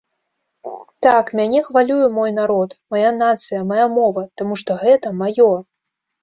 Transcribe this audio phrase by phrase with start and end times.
[1.05, 5.49] Так, мяне хвалюе мой народ, мая нацыя, мая мова, таму што гэта маё.